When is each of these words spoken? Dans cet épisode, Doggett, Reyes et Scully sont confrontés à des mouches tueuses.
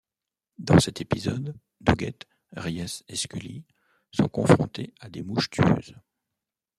Dans 0.57 0.79
cet 0.79 0.99
épisode, 0.99 1.53
Doggett, 1.79 2.25
Reyes 2.53 3.03
et 3.07 3.15
Scully 3.15 3.63
sont 4.11 4.27
confrontés 4.29 4.95
à 4.99 5.11
des 5.11 5.21
mouches 5.21 5.51
tueuses. 5.51 5.93